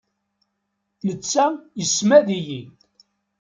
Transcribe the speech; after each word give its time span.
Netta 1.07 1.45
yessmad-iyi. 1.79 2.61